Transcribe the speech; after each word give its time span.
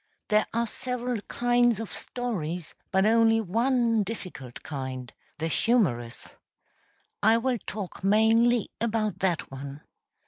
There 0.29 0.47
are 0.51 0.65
several 0.65 1.21
kinds 1.27 1.79
of 1.79 1.93
stories, 1.93 2.73
but 2.91 3.05
only 3.05 3.39
one 3.39 4.01
difficult 4.01 4.63
kind 4.63 5.13
the 5.37 5.47
humorous. 5.47 6.37
I 7.21 7.37
will 7.37 7.59
talk 7.67 8.03
mainly 8.03 8.71
about 8.81 9.19
that 9.19 9.51
one. 9.51 9.81